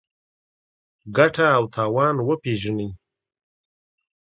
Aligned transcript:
ګټه 1.15 1.45
او 1.57 1.63
تاوان 1.75 2.15
وپېژنئ. 2.27 2.89